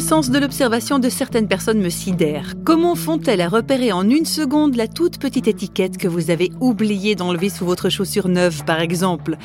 sens 0.00 0.30
de 0.30 0.38
l'observation 0.38 0.98
de 0.98 1.08
certaines 1.08 1.46
personnes 1.46 1.80
me 1.80 1.90
sidère. 1.90 2.54
Comment 2.64 2.94
font-elles 2.94 3.40
à 3.40 3.48
repérer 3.48 3.92
en 3.92 4.08
une 4.08 4.24
seconde 4.24 4.74
la 4.76 4.88
toute 4.88 5.18
petite 5.18 5.46
étiquette 5.46 5.98
que 5.98 6.08
vous 6.08 6.30
avez 6.30 6.50
oublié 6.60 7.14
d'enlever 7.14 7.48
sous 7.48 7.64
votre 7.64 7.90
chaussure 7.90 8.28
neuve, 8.28 8.64
par 8.64 8.80
exemple? 8.80 9.36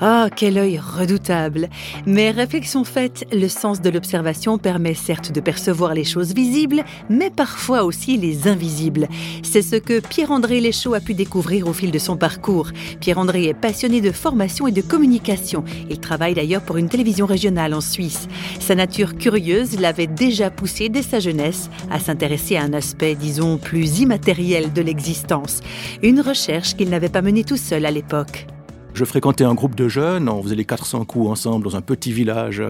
Ah, 0.00 0.28
quel 0.34 0.58
œil 0.58 0.78
redoutable 0.78 1.68
Mais 2.06 2.30
réflexion 2.30 2.84
faite, 2.84 3.26
le 3.32 3.48
sens 3.48 3.80
de 3.80 3.90
l'observation 3.90 4.58
permet 4.58 4.94
certes 4.94 5.32
de 5.32 5.40
percevoir 5.40 5.94
les 5.94 6.04
choses 6.04 6.34
visibles, 6.34 6.84
mais 7.08 7.30
parfois 7.30 7.84
aussi 7.84 8.16
les 8.16 8.48
invisibles. 8.48 9.08
C'est 9.42 9.62
ce 9.62 9.76
que 9.76 10.00
Pierre-André 10.00 10.60
Léchaud 10.60 10.94
a 10.94 11.00
pu 11.00 11.14
découvrir 11.14 11.68
au 11.68 11.72
fil 11.72 11.90
de 11.90 11.98
son 11.98 12.16
parcours. 12.16 12.70
Pierre-André 13.00 13.44
est 13.44 13.54
passionné 13.54 14.00
de 14.00 14.12
formation 14.12 14.66
et 14.66 14.72
de 14.72 14.82
communication. 14.82 15.64
Il 15.88 16.00
travaille 16.00 16.34
d'ailleurs 16.34 16.62
pour 16.62 16.78
une 16.78 16.88
télévision 16.88 17.26
régionale 17.26 17.74
en 17.74 17.80
Suisse. 17.80 18.28
Sa 18.58 18.74
nature 18.74 19.16
curieuse 19.16 19.78
l'a 19.78 19.92
déjà 20.06 20.50
poussé 20.50 20.88
dès 20.88 21.02
sa 21.02 21.20
jeunesse 21.20 21.70
à 21.90 21.98
s'intéresser 21.98 22.56
à 22.56 22.62
un 22.62 22.72
aspect, 22.72 23.14
disons, 23.14 23.58
plus 23.58 24.00
immatériel 24.00 24.72
de 24.72 24.82
l'existence. 24.82 25.60
Une 26.02 26.20
recherche 26.20 26.76
qu'il 26.76 26.90
n'avait 26.90 27.08
pas 27.08 27.22
menée 27.22 27.44
tout 27.44 27.56
seul 27.56 27.86
à 27.86 27.90
l'époque. 27.90 28.46
Je 28.92 29.04
fréquentais 29.04 29.44
un 29.44 29.54
groupe 29.54 29.76
de 29.76 29.88
jeunes, 29.88 30.28
on 30.28 30.42
faisait 30.42 30.56
les 30.56 30.64
400 30.64 31.04
coups 31.04 31.30
ensemble 31.30 31.64
dans 31.64 31.76
un 31.76 31.80
petit 31.80 32.12
village. 32.12 32.62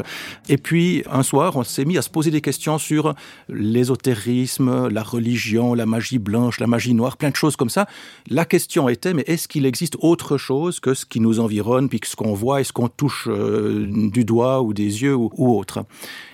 Et 0.48 0.58
puis, 0.58 1.02
un 1.10 1.22
soir, 1.22 1.56
on 1.56 1.64
s'est 1.64 1.84
mis 1.84 1.96
à 1.98 2.02
se 2.02 2.10
poser 2.10 2.30
des 2.30 2.40
questions 2.40 2.78
sur 2.78 3.14
l'ésotérisme, 3.48 4.88
la 4.88 5.02
religion, 5.02 5.74
la 5.74 5.86
magie 5.86 6.18
blanche, 6.18 6.60
la 6.60 6.66
magie 6.66 6.94
noire, 6.94 7.16
plein 7.16 7.30
de 7.30 7.36
choses 7.36 7.56
comme 7.56 7.70
ça. 7.70 7.86
La 8.28 8.44
question 8.44 8.88
était, 8.88 9.14
mais 9.14 9.24
est-ce 9.26 9.48
qu'il 9.48 9.64
existe 9.66 9.96
autre 10.00 10.36
chose 10.36 10.78
que 10.78 10.94
ce 10.94 11.06
qui 11.06 11.20
nous 11.20 11.40
environne, 11.40 11.88
puis 11.88 12.00
que 12.00 12.06
ce 12.06 12.16
qu'on 12.16 12.34
voit 12.34 12.60
et 12.60 12.64
ce 12.64 12.72
qu'on 12.72 12.88
touche 12.88 13.26
euh, 13.28 13.86
du 13.88 14.24
doigt 14.24 14.60
ou 14.62 14.74
des 14.74 15.02
yeux 15.02 15.14
ou, 15.14 15.30
ou 15.36 15.58
autre? 15.58 15.84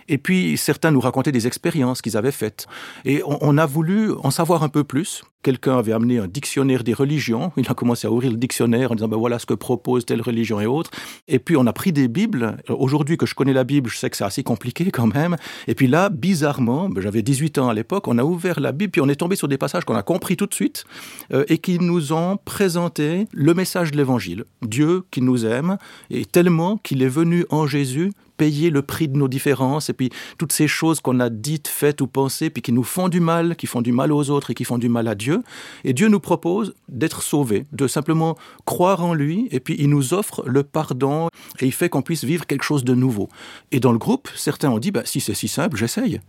Et 0.08 0.18
puis 0.18 0.56
certains 0.56 0.90
nous 0.90 1.00
racontaient 1.00 1.32
des 1.32 1.46
expériences 1.46 2.02
qu'ils 2.02 2.16
avaient 2.16 2.32
faites. 2.32 2.66
Et 3.04 3.22
on, 3.24 3.58
a 3.58 3.66
voulu 3.66 4.12
en 4.22 4.30
savoir 4.30 4.62
un 4.62 4.68
peu 4.68 4.84
plus. 4.84 5.22
Quelqu'un 5.42 5.78
avait 5.78 5.92
amené 5.92 6.18
un 6.18 6.26
dictionnaire 6.26 6.82
des 6.82 6.92
religions. 6.92 7.52
Il 7.56 7.68
a 7.68 7.74
commencé 7.74 8.06
à 8.06 8.10
ouvrir 8.10 8.32
le 8.32 8.36
dictionnaire 8.36 8.90
en 8.92 8.94
disant 8.96 9.08
ben 9.08 9.16
voilà 9.16 9.38
ce 9.38 9.46
que 9.46 9.54
propose 9.54 10.04
telle 10.04 10.20
religion 10.20 10.60
et 10.60 10.66
autres. 10.66 10.90
Et 11.28 11.38
puis 11.38 11.56
on 11.56 11.66
a 11.66 11.72
pris 11.72 11.92
des 11.92 12.08
Bibles. 12.08 12.56
Aujourd'hui 12.68 13.16
que 13.16 13.26
je 13.26 13.34
connais 13.34 13.52
la 13.52 13.64
Bible, 13.64 13.88
je 13.88 13.96
sais 13.96 14.10
que 14.10 14.16
c'est 14.16 14.24
assez 14.24 14.42
compliqué 14.42 14.90
quand 14.92 15.06
même. 15.06 15.36
Et 15.68 15.74
puis 15.74 15.86
là, 15.86 16.08
bizarrement, 16.08 16.88
ben 16.88 17.00
j'avais 17.00 17.22
18 17.22 17.58
ans 17.58 17.68
à 17.68 17.74
l'époque, 17.74 18.08
on 18.08 18.18
a 18.18 18.24
ouvert 18.24 18.60
la 18.60 18.72
Bible 18.72 18.90
puis 18.90 19.00
on 19.00 19.08
est 19.08 19.16
tombé 19.16 19.36
sur 19.36 19.48
des 19.48 19.58
passages 19.58 19.84
qu'on 19.84 19.96
a 19.96 20.02
compris 20.02 20.36
tout 20.36 20.46
de 20.46 20.54
suite 20.54 20.84
euh, 21.32 21.44
et 21.48 21.58
qui 21.58 21.78
nous 21.78 22.12
ont 22.12 22.38
présenté 22.44 23.26
le 23.32 23.54
message 23.54 23.92
de 23.92 23.96
l'Évangile. 23.96 24.44
Dieu 24.62 25.04
qui 25.10 25.22
nous 25.22 25.46
aime 25.46 25.78
et 26.10 26.24
tellement 26.24 26.76
qu'il 26.78 27.02
est 27.02 27.08
venu 27.08 27.46
en 27.50 27.66
Jésus 27.66 28.12
payer 28.36 28.70
le 28.70 28.82
prix 28.82 29.08
de 29.08 29.16
nos 29.16 29.28
différences 29.28 29.88
et 29.90 29.92
puis 29.92 30.10
toutes 30.38 30.52
ces 30.52 30.68
choses 30.68 31.00
qu'on 31.00 31.20
a 31.20 31.30
dites, 31.30 31.68
faites 31.68 32.00
ou 32.00 32.06
pensées, 32.06 32.50
puis 32.50 32.62
qui 32.62 32.72
nous 32.72 32.82
font 32.82 33.08
du 33.08 33.20
mal, 33.20 33.56
qui 33.56 33.66
font 33.66 33.82
du 33.82 33.92
mal 33.92 34.12
aux 34.12 34.30
autres 34.30 34.50
et 34.50 34.54
qui 34.54 34.64
font 34.64 34.78
du 34.78 34.88
mal 34.88 35.08
à 35.08 35.14
Dieu. 35.14 35.42
Et 35.84 35.92
Dieu 35.92 36.08
nous 36.08 36.20
propose 36.20 36.74
d'être 36.88 37.22
sauvés, 37.22 37.66
de 37.72 37.86
simplement 37.86 38.36
croire 38.64 39.04
en 39.04 39.14
lui, 39.14 39.48
et 39.50 39.60
puis 39.60 39.76
il 39.78 39.90
nous 39.90 40.14
offre 40.14 40.42
le 40.46 40.62
pardon 40.62 41.28
et 41.60 41.66
il 41.66 41.72
fait 41.72 41.88
qu'on 41.88 42.02
puisse 42.02 42.24
vivre 42.24 42.46
quelque 42.46 42.64
chose 42.64 42.84
de 42.84 42.94
nouveau. 42.94 43.28
Et 43.72 43.80
dans 43.80 43.92
le 43.92 43.98
groupe, 43.98 44.28
certains 44.34 44.70
ont 44.70 44.78
dit, 44.78 44.90
bah, 44.90 45.02
si 45.04 45.20
c'est 45.20 45.34
si 45.34 45.48
simple, 45.48 45.76
j'essaye. 45.76 46.20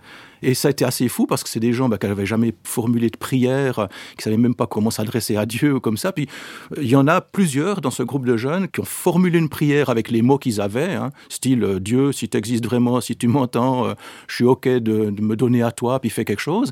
Et 0.42 0.54
ça 0.54 0.68
a 0.68 0.72
été 0.72 0.86
assez 0.86 1.08
fou 1.08 1.26
parce 1.26 1.44
que 1.44 1.50
c'est 1.50 1.60
des 1.60 1.74
gens 1.74 1.90
bah, 1.90 1.98
qui 1.98 2.08
n'avaient 2.08 2.26
jamais 2.26 2.54
formulé 2.64 3.10
de 3.10 3.18
prière, 3.18 3.88
qui 4.18 4.24
savaient 4.24 4.38
même 4.38 4.56
pas 4.56 4.68
comment 4.68 4.92
s'adresser 4.92 5.36
à 5.36 5.46
Dieu 5.46 5.80
comme 5.80 5.98
ça. 5.98 6.12
Puis 6.12 6.28
euh, 6.74 6.82
il 6.82 6.90
y 6.90 6.96
en 6.96 7.08
a 7.08 7.22
plusieurs 7.22 7.82
dans 7.82 7.92
ce 7.92 8.04
groupe 8.04 8.26
de 8.26 8.38
jeunes 8.38 8.68
qui 8.68 8.80
ont 8.80 8.86
formulé 8.86 9.40
une 9.40 9.50
prière 9.50 9.90
avec 9.90 10.10
les 10.12 10.22
mots 10.22 10.38
qu'ils 10.38 10.62
avaient, 10.62 10.94
hein, 10.94 11.12
style 11.30 11.64
euh, 11.64 11.80
Dieu, 11.80 12.12
si 12.12 12.30
tu 12.30 12.38
existes 12.38 12.66
vraiment, 12.66 13.02
si 13.02 13.16
tu 13.16 13.28
m'entends, 13.28 13.88
euh, 13.88 13.94
je 14.28 14.36
suis 14.36 14.46
ok 14.46 14.68
de, 14.68 14.80
de 15.10 15.22
me 15.22 15.36
donner 15.36 15.64
à 15.64 15.72
toi, 15.72 16.00
puis 16.00 16.10
fais 16.10 16.26
quelque 16.26 16.42
chose. 16.42 16.72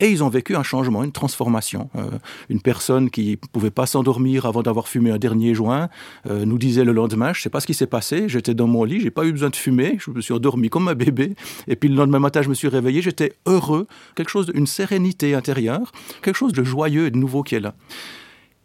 Et 0.00 0.10
ils 0.10 0.22
ont 0.22 0.28
vécu 0.28 0.54
un 0.54 0.62
changement, 0.62 1.02
une 1.02 1.12
transformation. 1.12 1.90
Euh, 1.96 2.10
une 2.48 2.60
personne 2.60 3.10
qui 3.10 3.36
pouvait 3.36 3.70
pas 3.70 3.86
s'endormir 3.86 4.46
avant 4.46 4.62
d'avoir 4.62 4.86
fumé 4.86 5.10
un 5.10 5.18
dernier 5.18 5.54
joint 5.54 5.88
euh, 6.26 6.44
nous 6.44 6.58
disait 6.58 6.84
le 6.84 6.92
lendemain, 6.92 7.32
je 7.32 7.42
sais 7.42 7.50
pas 7.50 7.60
ce 7.60 7.66
qui 7.66 7.74
s'est 7.74 7.86
passé, 7.86 8.28
j'étais 8.28 8.54
dans 8.54 8.68
mon 8.68 8.84
lit, 8.84 9.00
j'ai 9.00 9.10
pas 9.10 9.24
eu 9.24 9.32
besoin 9.32 9.50
de 9.50 9.56
fumer, 9.56 9.98
je 9.98 10.10
me 10.10 10.20
suis 10.20 10.32
endormi 10.32 10.70
comme 10.70 10.88
un 10.88 10.94
bébé. 10.94 11.34
Et 11.66 11.74
puis 11.74 11.88
le 11.88 11.96
lendemain 11.96 12.20
matin, 12.20 12.42
je 12.42 12.48
me 12.48 12.54
suis 12.54 12.68
réveillé, 12.68 13.02
j'étais 13.02 13.32
heureux, 13.46 13.86
quelque 14.14 14.30
chose, 14.30 14.52
une 14.54 14.66
sérénité 14.66 15.34
intérieure, 15.34 15.90
quelque 16.22 16.36
chose 16.36 16.52
de 16.52 16.62
joyeux 16.62 17.06
et 17.06 17.10
de 17.10 17.18
nouveau 17.18 17.42
qui 17.42 17.56
est 17.56 17.60
là. 17.60 17.74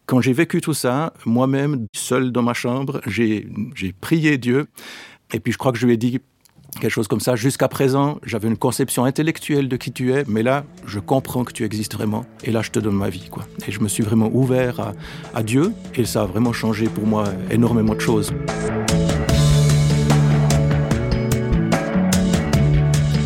Quand 0.05 0.21
j'ai 0.21 0.33
vécu 0.33 0.61
tout 0.61 0.73
ça, 0.73 1.13
moi-même, 1.25 1.87
seul 1.95 2.31
dans 2.31 2.41
ma 2.43 2.53
chambre, 2.53 3.01
j'ai 3.05 3.47
prié 4.01 4.37
Dieu. 4.37 4.67
Et 5.33 5.39
puis 5.39 5.51
je 5.51 5.57
crois 5.57 5.71
que 5.71 5.79
je 5.79 5.87
lui 5.87 5.93
ai 5.93 5.97
dit, 5.97 6.19
quelque 6.79 6.91
chose 6.91 7.07
comme 7.07 7.19
ça. 7.19 7.35
Jusqu'à 7.35 7.67
présent, 7.67 8.19
j'avais 8.23 8.47
une 8.47 8.57
conception 8.57 9.05
intellectuelle 9.05 9.67
de 9.67 9.77
qui 9.77 9.91
tu 9.91 10.13
es, 10.13 10.23
mais 10.27 10.43
là, 10.43 10.65
je 10.85 10.99
comprends 10.99 11.43
que 11.43 11.53
tu 11.53 11.63
existes 11.63 11.93
vraiment. 11.93 12.25
Et 12.43 12.51
là, 12.51 12.61
je 12.61 12.71
te 12.71 12.79
donne 12.79 12.95
ma 12.95 13.09
vie. 13.09 13.29
Quoi. 13.29 13.45
Et 13.67 13.71
je 13.71 13.79
me 13.79 13.87
suis 13.87 14.03
vraiment 14.03 14.29
ouvert 14.33 14.79
à, 14.79 14.93
à 15.33 15.43
Dieu, 15.43 15.73
et 15.95 16.05
ça 16.05 16.23
a 16.23 16.25
vraiment 16.25 16.53
changé 16.53 16.85
pour 16.87 17.05
moi 17.05 17.25
énormément 17.49 17.95
de 17.95 18.01
choses. 18.01 18.31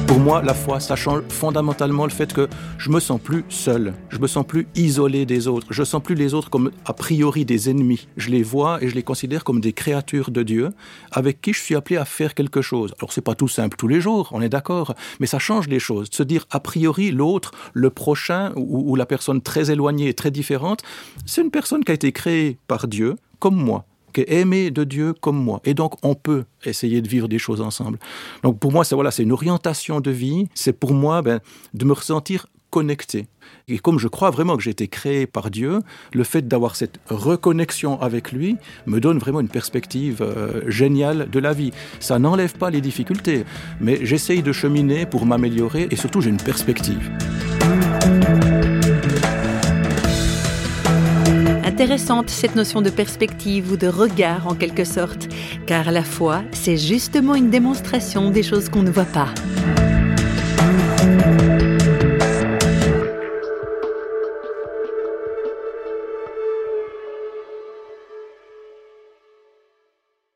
Pour 0.08 0.20
moi, 0.20 0.42
la 0.42 0.54
foi, 0.54 0.80
ça 0.80 0.96
change 0.96 1.24
fondamentalement 1.28 2.06
le 2.06 2.12
fait 2.12 2.32
que 2.32 2.48
je 2.78 2.90
me 2.90 3.02
sens 3.02 3.20
plus 3.20 3.44
seul, 3.50 3.94
je 4.10 4.20
me 4.20 4.28
sens 4.28 4.46
plus 4.48 4.68
isolé 4.74 5.26
des 5.26 5.50
autres, 5.50 5.68
je 5.70 5.84
sens 5.84 6.02
plus 6.02 6.16
les 6.16 6.34
autres 6.34 6.50
comme 6.50 6.72
a 6.86 6.94
priori 6.94 7.44
des 7.44 7.70
ennemis. 7.70 8.08
Je 8.16 8.30
les 8.30 8.42
vois 8.42 8.82
et 8.82 8.88
je 8.88 8.96
les 8.96 9.04
considère 9.04 9.44
comme 9.44 9.60
des 9.60 9.74
créatures 9.74 10.32
de 10.32 10.44
Dieu 10.44 10.70
avec 11.12 11.42
qui 11.42 11.52
je 11.52 11.62
suis 11.62 11.76
appelé 11.76 11.98
à 11.98 12.06
faire 12.06 12.36
quelque 12.36 12.62
chose. 12.62 12.94
Alors 13.00 13.12
c'est 13.12 13.22
pas 13.22 13.36
tout 13.36 13.50
simple 13.50 13.76
tous 13.76 13.90
les 13.90 14.00
jours, 14.00 14.30
on 14.32 14.42
est 14.42 14.50
d'accord, 14.50 14.96
mais 15.20 15.28
ça 15.28 15.40
change 15.40 15.68
les 15.68 15.80
choses. 15.80 16.08
Se 16.12 16.24
dire 16.24 16.46
a 16.52 16.62
priori 16.62 17.12
l'autre, 17.12 17.52
le 17.74 17.90
prochain 17.90 18.54
ou, 18.56 18.96
la 18.96 19.06
personne 19.06 19.42
très 19.42 19.72
éloignée, 19.72 20.14
très 20.14 20.32
différente, 20.32 20.84
c'est 21.26 21.42
une 21.42 21.52
personne 21.52 21.84
qui 21.84 21.92
a 21.92 21.96
été 21.96 22.14
créée 22.14 22.58
par 22.68 22.88
Dieu 22.88 23.16
comme 23.40 23.56
moi 23.56 23.86
aimé 24.22 24.72
de 24.72 24.84
Dieu 24.84 25.14
comme 25.14 25.38
moi. 25.38 25.62
Et 25.66 25.74
donc, 25.74 25.94
on 26.04 26.16
peut 26.16 26.46
essayer 26.66 27.02
de 27.02 27.08
vivre 27.08 27.28
des 27.28 27.40
choses 27.40 27.62
ensemble. 27.62 28.00
Donc, 28.44 28.60
pour 28.60 28.72
moi, 28.72 28.84
c'est 28.84 28.96
voilà, 28.96 29.12
une 29.18 29.32
orientation 29.32 30.00
de 30.00 30.12
vie. 30.12 30.48
C'est 30.54 30.74
pour 30.74 30.94
moi 30.94 31.22
ben, 31.22 31.40
de 31.74 31.86
me 31.86 31.94
ressentir 31.94 32.48
connecté. 32.70 33.28
Et 33.68 33.80
comme 33.80 33.98
je 33.98 34.08
crois 34.08 34.30
vraiment 34.30 34.58
que 34.58 34.64
j'ai 34.64 34.72
été 34.72 34.88
créé 34.88 35.26
par 35.26 35.50
Dieu, 35.50 35.82
le 36.14 36.24
fait 36.24 36.48
d'avoir 36.48 36.76
cette 36.76 37.00
reconnexion 37.10 38.00
avec 38.02 38.32
lui 38.32 38.58
me 38.86 39.00
donne 39.00 39.20
vraiment 39.20 39.40
une 39.40 39.50
perspective 39.50 40.22
euh, 40.22 40.62
géniale 40.70 41.30
de 41.30 41.40
la 41.40 41.54
vie. 41.54 41.72
Ça 42.00 42.20
n'enlève 42.20 42.58
pas 42.58 42.70
les 42.70 42.82
difficultés, 42.82 43.46
mais 43.80 44.06
j'essaye 44.06 44.44
de 44.44 44.52
cheminer 44.52 45.06
pour 45.06 45.26
m'améliorer 45.26 45.88
et 45.90 45.96
surtout 45.96 46.22
j'ai 46.22 46.30
une 46.30 46.38
perspective. 46.38 47.10
Intéressante 51.78 52.32
cette 52.32 52.56
notion 52.56 52.82
de 52.82 52.90
perspective 52.90 53.72
ou 53.72 53.78
de 53.78 53.86
regard 53.86 54.48
en 54.48 54.56
quelque 54.56 54.84
sorte, 54.84 55.28
car 55.68 55.92
la 55.92 56.02
foi, 56.02 56.42
c'est 56.52 56.76
justement 56.76 57.36
une 57.36 57.52
démonstration 57.52 58.32
des 58.32 58.42
choses 58.42 58.68
qu'on 58.68 58.82
ne 58.82 58.90
voit 58.90 59.06
pas. 59.06 59.30